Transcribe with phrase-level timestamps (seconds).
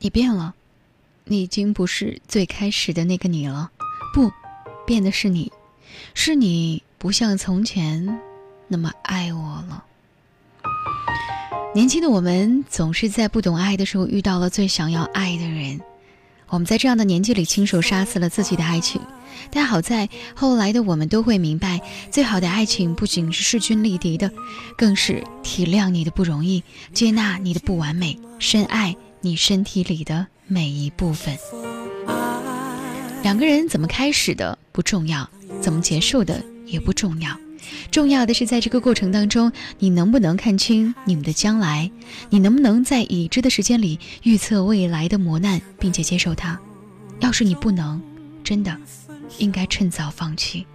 [0.00, 0.54] 你变了，
[1.24, 3.70] 你已经不是最开始的那个你了。
[4.14, 4.30] 不，
[4.86, 5.50] 变的是你，
[6.14, 8.20] 是你不像从前
[8.68, 9.84] 那么爱我了。
[11.74, 15.80] 年轻的我们总是在不懂爱的时候遇到了最想要爱的人，
[16.48, 19.00] 我们在这样的年纪里亲手杀死了自己的爱情。
[19.50, 21.80] 但好在后来的我们都会明白，
[22.10, 24.30] 最好的爱情不仅是势均力敌的，
[24.76, 26.62] 更是体谅你的不容易，
[26.92, 31.36] 接纳你的不完美，深爱你身体里的每一部分。
[33.22, 35.28] 两个人怎么开始的不重要，
[35.60, 37.36] 怎么结束的也不重要，
[37.90, 41.90] 重要的是在这个过程当中，你能不能看清你们的将来，
[42.30, 46.58] 你能不能在已知的时间里预测未来的磨难，并且接受它。
[47.20, 48.00] 要是你不能，
[48.44, 48.76] 真的。
[49.36, 50.66] 应该趁早放弃。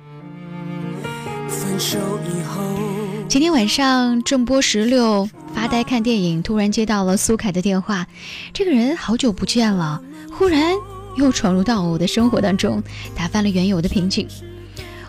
[3.28, 8.06] 今天晚上正播十六发呆看电影，突然接到了苏凯的电话。
[8.52, 10.74] 这个人好久不见了，忽然
[11.16, 12.84] 又闯入到我的生活当中，
[13.16, 14.28] 打翻了原有的平静。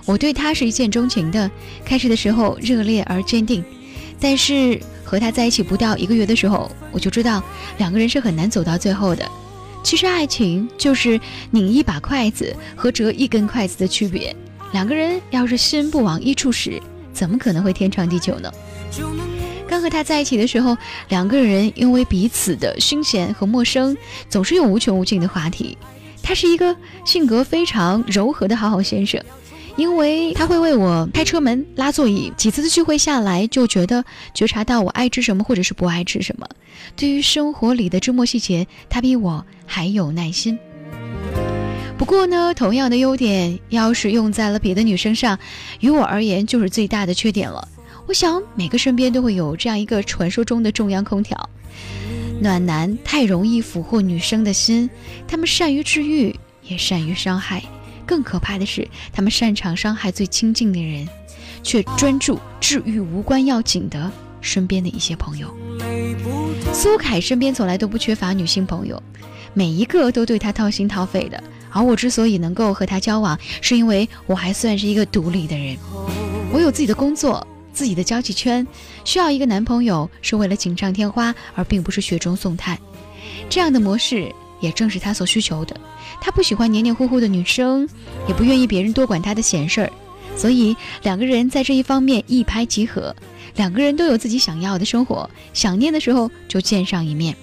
[0.04, 1.50] 我对他是一见钟情的，
[1.84, 3.64] 开始的时候热烈而坚定，
[4.20, 7.42] 但是和他在一起不到一个月的时候，我就知道
[7.78, 9.26] 两个人是很难走到最后的。
[9.82, 11.18] 其实爱情就是
[11.50, 14.34] 拧一把筷子和折一根筷子的区别。
[14.72, 16.80] 两个人要是心不往一处使，
[17.12, 18.52] 怎么可能会天长地久呢？
[19.68, 20.76] 刚和他在一起的时候，
[21.08, 23.96] 两个人因为彼此的新鲜和陌生，
[24.28, 25.76] 总是有无穷无尽的话题。
[26.22, 29.22] 他是一个性格非常柔和的好好先生。
[29.76, 36.46] 因为他会为我开车门、拉座椅，几次的聚会下来，就觉得觉察到我爱吃什么或者是不爱吃什么。
[36.94, 40.56] 对于生活里的枝末细节，他比我还有耐心。
[41.98, 45.36] 不过呢，同样的优点要是用在了别的女生上，
[45.80, 47.66] 于我而言就是最大的缺点了。
[48.06, 51.48] 我想每个身边都会有这样一个传说中的中央空调，
[52.40, 54.88] 暖男太容易俘获女生的心，
[55.26, 57.62] 他们善于治愈，也善于伤害。
[58.04, 61.08] 更可怕的是，他们擅长伤害最亲近的人，
[61.62, 64.12] 却专注治愈无关要紧的
[64.42, 65.48] 身边的一些朋友。
[66.74, 69.02] 苏凯身边从来都不缺乏女性朋友，
[69.54, 71.42] 每一个都对他掏心掏肺的。
[71.70, 75.76] 而我之所以能够和他交往，是因为我还算是一个独立的人，
[76.52, 78.66] 我有自己的工作，自己的交际圈，
[79.04, 82.78] 需要一个男朋友是为了锦上添花，而并不是雪中送炭。
[83.50, 85.78] 这样的模式也正是他所需求的。
[86.20, 87.86] 他不喜欢黏黏糊糊的女生，
[88.28, 89.92] 也不愿意别人多管他的闲事儿，
[90.36, 93.14] 所以两个人在这一方面一拍即合。
[93.56, 97.36] 两个人都有自己想要的生活，想念的时候就见上一面。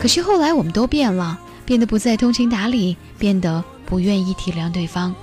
[0.00, 5.14] 可惜后来我们都变了，变得不再通情达理，变得不愿意体谅对方。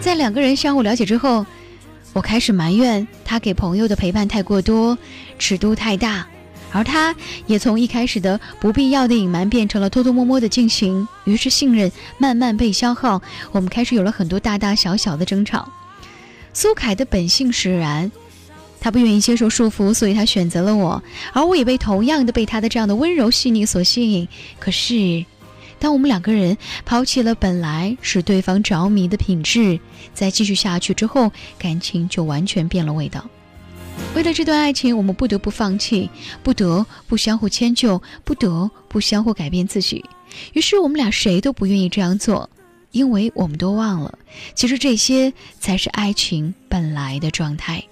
[0.00, 1.46] 在两个人相互了解之后，
[2.12, 4.96] 我开始埋怨他给朋友的陪伴太过多，
[5.38, 6.26] 尺度太大。
[6.74, 7.14] 而他
[7.46, 13.20] 也从一开始的不必要的隐瞒变成了偷偷摸摸的进行，于是信任慢慢被消耗，
[13.50, 15.70] 我们开始有了很多大大小小的争吵。
[16.54, 18.10] 苏凯的本性使然，
[18.80, 21.02] 他不愿意接受束缚，所以他选择了我，
[21.34, 24.26] 而我也被同样的被他的这样的温柔细腻所吸引。
[24.58, 25.26] 可是，
[25.82, 29.80] 当我们两个人抛弃了本来使对方着迷的品质，
[30.14, 33.28] 再继续下去之后，感情就完全变了味道。
[34.14, 36.08] 为了这段爱情，我们不得不放弃，
[36.44, 40.04] 不得不相互迁就，不得不相互改变自己。
[40.52, 42.48] 于是我们俩谁都不愿意这样做，
[42.92, 44.16] 因为我们都忘了，
[44.54, 47.82] 其实这些才是爱情本来的状态。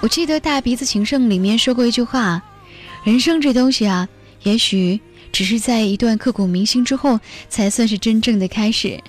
[0.00, 2.40] 我记得《大鼻子情圣》里面说过一句话
[3.02, 4.08] ：“人生这东西啊，
[4.44, 5.00] 也许
[5.32, 9.00] 只是在一段刻骨铭心之后，才算是真正的开始。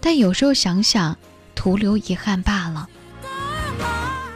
[0.00, 1.16] 但有时候想想，
[1.54, 2.88] 徒留遗憾罢了。”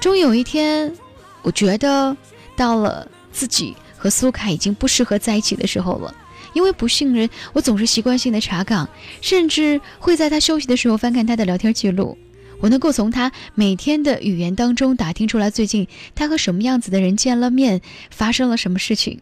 [0.00, 0.94] 终有一天，
[1.43, 2.16] 我觉得
[2.56, 6.15] 到了自己和苏凯已经不适合在一起的时候了。
[6.54, 8.88] 因为不信任，我总是习惯性的查岗，
[9.20, 12.16] 甚至会在他休息的时候翻看他的聊天记录。
[12.60, 19.20] 我能够从他每天的语言当中打听出来，最近他和什么样子的人见了面，发生了什么事情。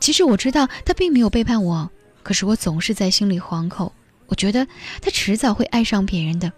[0.00, 1.90] 其实我知道他并没有背叛我，
[2.22, 3.92] 可是我总是在心里惶恐。
[4.26, 4.66] 我觉得
[5.00, 6.52] 他迟早会爱上别人的。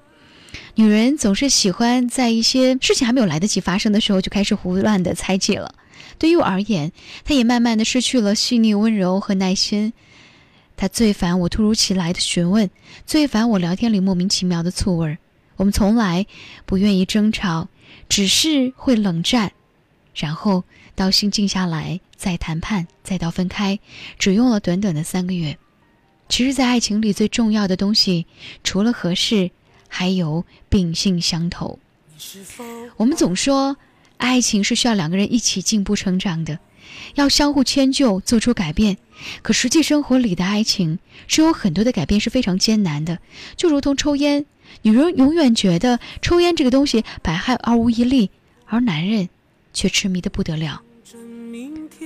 [0.76, 5.74] 女人总是喜欢在一些事情还没有来得及发生的时候就开始胡乱的猜忌了。
[6.18, 6.92] 对于我而言，
[7.24, 9.92] 她也慢慢的失去了细腻温柔和耐心。
[10.76, 12.70] 她最烦我突如其来的询问，
[13.06, 15.18] 最烦我聊天里莫名其妙的醋味儿。
[15.56, 16.26] 我们从来
[16.64, 17.68] 不愿意争吵，
[18.08, 19.52] 只是会冷战，
[20.16, 20.64] 然后
[20.96, 23.78] 到心静下来再谈判，再到分开，
[24.18, 25.56] 只用了短短的三个月。
[26.28, 28.26] 其实，在爱情里最重要的东西，
[28.64, 29.50] 除了合适。
[29.88, 31.78] 还有秉性相投。
[32.96, 33.76] 我们总说，
[34.16, 36.58] 爱情是需要两个人一起进步成长的。
[37.14, 38.98] 要相互迁就，做出改变。
[39.42, 40.98] 可实际生活里的爱情
[41.28, 43.20] 是有很多的改变是非常艰难的，
[43.56, 44.44] 就如同抽烟，
[44.82, 48.30] 女人永远觉得抽烟这个东西百害而无一利，
[48.66, 49.28] 而男人
[49.76, 50.80] 却痴迷的不得了。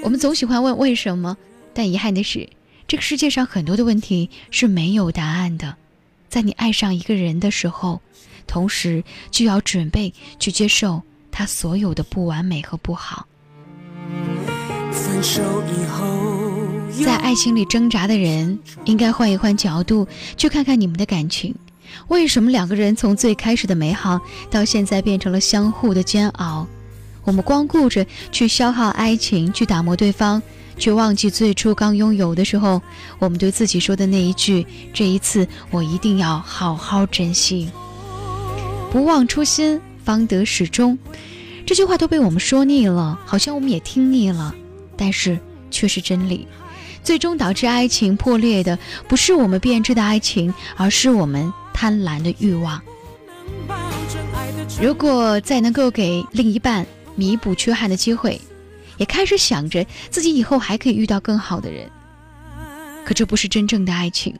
[0.03, 1.37] 我们总喜欢问为什么，
[1.73, 2.49] 但遗憾的是，
[2.89, 5.77] 这个世界上很多的问题是没有答案的。
[6.29, 8.01] 在你爱上一个人的时候，
[8.49, 11.01] 同时就要准备去接受
[11.31, 13.27] 他所有的不完美和不好。
[14.91, 16.11] 分手以后。
[17.05, 21.55] 在爱情里挣扎的人，应该换一换角度，去看看你们的感情。
[22.09, 24.21] 为什么两个人从最开始的美好，
[24.51, 26.67] 到现在变成了相互的煎熬？
[27.25, 30.43] 我们光顾着去消耗爱情，去打磨对方，
[30.79, 32.81] 却忘记最初刚拥有的时候，
[33.19, 37.71] 我们对自己说的那一句：“这一次我一定要好好珍惜。”
[38.91, 40.99] 不忘初心，方得始终。
[41.67, 44.55] 这句话都被我们说腻了，好像我们也听腻了，
[44.97, 45.39] 但是
[45.71, 46.49] 却是真理。
[47.03, 52.81] 最终导致爱情破裂的，不是我们变质的爱情，而是我们贪婪的欲望。
[54.83, 56.87] 如果再能够给另一半
[57.21, 58.41] 弥补缺憾的机会，
[58.97, 61.87] 也开始想着自己以后还可以遇到更好的人，
[63.05, 64.35] 可这不是真正的爱情。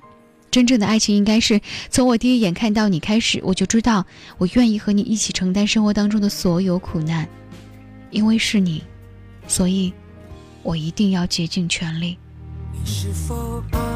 [0.51, 1.61] 真正的爱情应该是
[1.91, 4.07] 从我第一眼看到你开始，我就知道
[4.39, 7.29] 我愿意和你一起承担生活当中的所有苦难，
[8.11, 8.83] 因为是你，
[9.47, 9.93] 所以
[10.63, 12.17] 我一定要竭尽全力。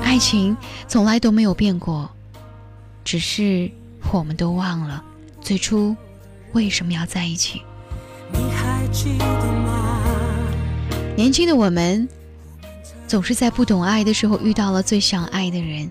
[0.03, 0.55] 爱情
[0.87, 2.11] 从来都没有变过，
[3.03, 3.71] 只是
[4.13, 5.03] 我们都忘了
[5.41, 5.97] 最初
[6.53, 7.63] 为什么要在一起。
[11.17, 12.09] 年轻的我们
[13.07, 15.91] 总是在不懂爱的时候遇到了最想爱的人，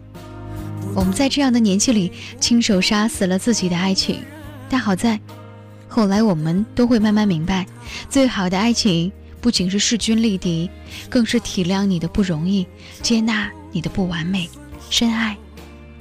[0.96, 4.22] 我们在这样的年纪里亲手杀死了自己的爱情，
[4.70, 5.20] 但好在
[5.88, 7.68] 后来我们都会慢慢明白，
[8.10, 9.12] 最好的爱情。
[9.42, 10.70] 不仅是势均力敌，
[11.10, 12.66] 更是体谅你的不容易，
[13.02, 14.50] 接纳你的不完美，
[14.90, 15.36] 深爱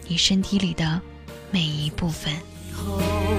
[0.06, 1.00] 你身体里的
[1.50, 2.32] 每一部分。
[2.76, 3.32] 我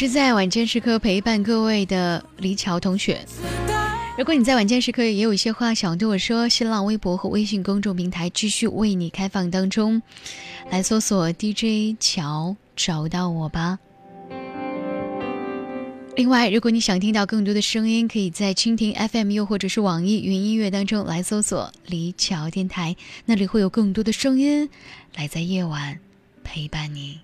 [0.00, 3.22] 是在晚间时刻陪伴各位的李乔同学。
[4.16, 10.00] 如果你在晚间时刻也有一些话想对我说，新浪微博和微信公众平台继续为你开放当中，
[10.70, 13.78] 来搜索 DJ 乔找到我吧。
[16.16, 24.66] 另外，如果你想听到更多的声音，可以在蜻蜓 FM 又或者是网易云音乐当中来搜索李乔电台，那里会有更多的声音
[25.14, 25.98] 来在夜晚
[26.42, 27.20] 陪伴你。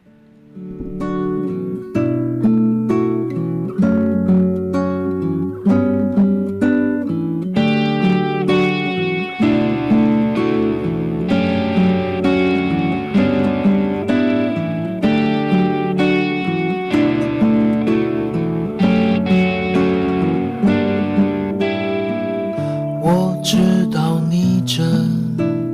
[23.09, 24.85] 我知道你正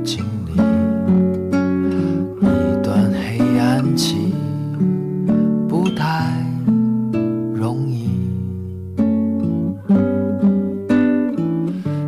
[0.03, 0.53] 经历
[2.43, 4.35] 一段黑暗期
[5.67, 6.31] 不太
[7.55, 8.07] 容易。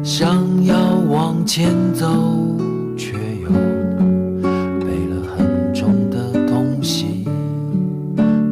[0.04, 0.78] 想要
[1.10, 2.06] 往前走
[2.96, 3.50] 却又
[4.80, 7.26] 背了很重的东西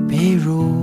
[0.07, 0.82] 比如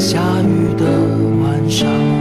[0.00, 0.86] 下雨的
[1.42, 2.19] 晚上。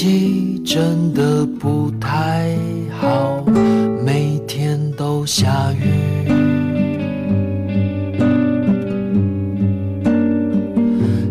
[0.00, 2.56] 气真的不太
[3.00, 3.44] 好，
[4.06, 6.28] 每天都下雨。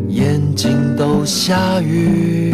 [0.09, 2.53] 眼睛都下雨，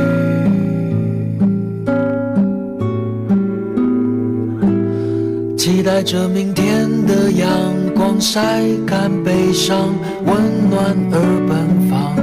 [5.57, 7.49] 期待着明天的阳
[7.95, 9.95] 光晒干悲伤，
[10.27, 10.35] 温
[10.69, 11.17] 暖而
[11.49, 12.22] 奔放。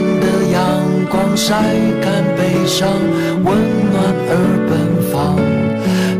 [1.43, 1.55] 晒
[2.03, 2.87] 干悲伤，
[3.43, 3.57] 温
[3.91, 3.97] 暖
[4.29, 4.33] 而
[4.69, 4.71] 奔
[5.11, 5.35] 放。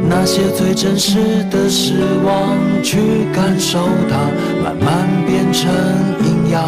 [0.10, 1.94] 那些最真实的失
[2.26, 2.98] 望，去
[3.32, 3.78] 感受
[4.10, 4.18] 它，
[4.64, 5.70] 慢慢变成
[6.26, 6.66] 营养。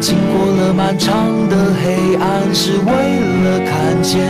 [0.00, 2.90] 经过了漫长的黑暗，是为
[3.44, 4.24] 了看见